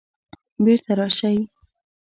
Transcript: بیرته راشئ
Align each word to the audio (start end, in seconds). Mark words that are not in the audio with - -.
بیرته 0.63 0.91
راشئ 0.99 1.37